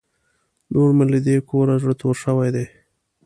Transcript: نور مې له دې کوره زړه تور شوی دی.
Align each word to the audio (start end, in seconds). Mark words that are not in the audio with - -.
نور 0.73 0.89
مې 0.97 1.05
له 1.13 1.19
دې 1.25 1.35
کوره 1.49 1.75
زړه 1.81 1.93
تور 2.01 2.15
شوی 2.23 2.49
دی. 2.55 2.65